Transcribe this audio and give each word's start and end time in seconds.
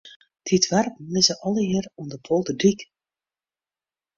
Dy 0.47 0.57
doarpen 0.65 1.07
lizze 1.13 1.35
allegear 1.45 1.87
oan 1.99 2.09
de 2.13 2.17
polderdyk. 2.25 2.79